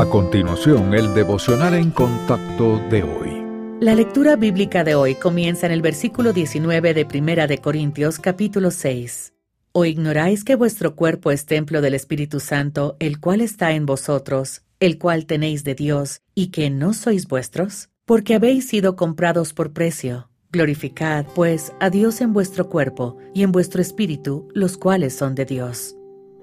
[0.00, 3.44] A continuación, el devocional en contacto de hoy.
[3.80, 8.70] La lectura bíblica de hoy comienza en el versículo 19 de Primera de Corintios capítulo
[8.70, 9.34] 6.
[9.72, 14.62] ¿O ignoráis que vuestro cuerpo es templo del Espíritu Santo, el cual está en vosotros,
[14.78, 17.90] el cual tenéis de Dios, y que no sois vuestros?
[18.06, 20.30] Porque habéis sido comprados por precio.
[20.50, 25.44] Glorificad, pues, a Dios en vuestro cuerpo y en vuestro espíritu, los cuales son de
[25.44, 25.94] Dios.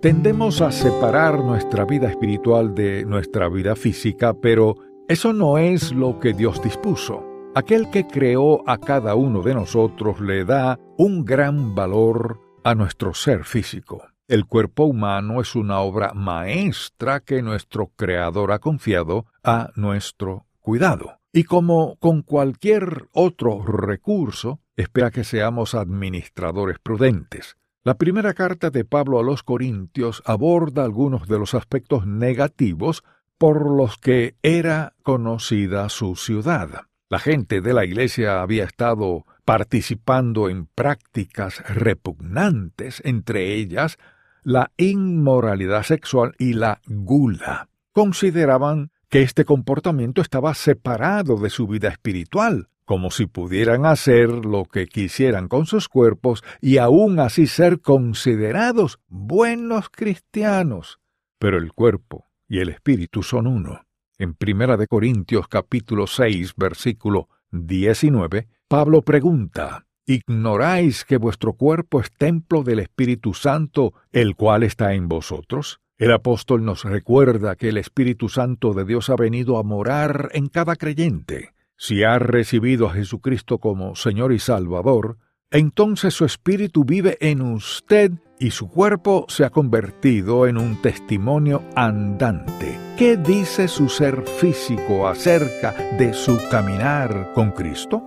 [0.01, 4.75] Tendemos a separar nuestra vida espiritual de nuestra vida física, pero
[5.07, 7.25] eso no es lo que Dios dispuso.
[7.55, 13.15] Aquel que creó a cada uno de nosotros le da un gran valor a nuestro
[13.15, 14.05] ser físico.
[14.27, 21.17] El cuerpo humano es una obra maestra que nuestro Creador ha confiado a nuestro cuidado.
[21.33, 27.57] Y como con cualquier otro recurso, espera que seamos administradores prudentes.
[27.87, 33.01] La primera carta de Pablo a los Corintios aborda algunos de los aspectos negativos
[33.37, 36.81] por los que era conocida su ciudad.
[37.07, 43.97] La gente de la iglesia había estado participando en prácticas repugnantes, entre ellas
[44.43, 47.69] la inmoralidad sexual y la gula.
[47.93, 54.63] Consideraban que este comportamiento estaba separado de su vida espiritual, como si pudieran hacer lo
[54.63, 61.01] que quisieran con sus cuerpos y aún así ser considerados buenos cristianos.
[61.37, 63.83] Pero el cuerpo y el espíritu son uno.
[64.17, 72.09] En Primera de Corintios capítulo 6 versículo 19, Pablo pregunta, ¿Ignoráis que vuestro cuerpo es
[72.13, 75.81] templo del Espíritu Santo, el cual está en vosotros?
[75.97, 80.47] El apóstol nos recuerda que el Espíritu Santo de Dios ha venido a morar en
[80.47, 81.51] cada creyente.
[81.77, 85.19] Si ha recibido a Jesucristo como Señor y Salvador,
[85.51, 91.63] entonces su espíritu vive en usted y su cuerpo se ha convertido en un testimonio
[91.75, 92.79] andante.
[92.97, 98.03] ¿Qué dice su ser físico acerca de su caminar con Cristo?